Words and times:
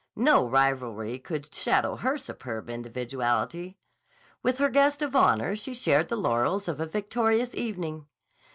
No 0.15 0.47
rivalry 0.47 1.19
could 1.19 1.53
shadow 1.53 1.95
her 1.95 2.17
superb 2.17 2.71
individuality. 2.71 3.77
With 4.41 4.57
her 4.57 4.71
guest 4.71 5.03
of 5.03 5.15
honor 5.15 5.55
she 5.55 5.75
shared 5.75 6.07
the 6.07 6.17
laurels 6.17 6.67
of 6.67 6.79
a 6.79 6.87
victorious 6.87 7.53
evening. 7.53 8.07